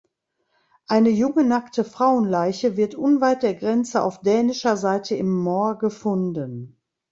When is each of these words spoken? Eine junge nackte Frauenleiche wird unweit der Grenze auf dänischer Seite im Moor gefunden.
Eine 0.87 1.11
junge 1.11 1.43
nackte 1.43 1.83
Frauenleiche 1.83 2.75
wird 2.75 2.95
unweit 2.95 3.43
der 3.43 3.53
Grenze 3.53 4.01
auf 4.01 4.21
dänischer 4.21 4.75
Seite 4.75 5.13
im 5.15 5.29
Moor 5.31 5.77
gefunden. 5.77 6.75